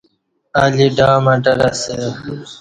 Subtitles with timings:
[0.63, 1.95] الی دا مٹر اسہ۔